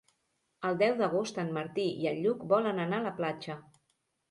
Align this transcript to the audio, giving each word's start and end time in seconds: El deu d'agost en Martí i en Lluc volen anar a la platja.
El 0.69 0.79
deu 0.81 0.95
d'agost 1.01 1.37
en 1.43 1.51
Martí 1.59 1.85
i 2.05 2.11
en 2.15 2.19
Lluc 2.25 2.43
volen 2.55 2.83
anar 2.89 3.03
a 3.05 3.09
la 3.11 3.15
platja. 3.23 3.61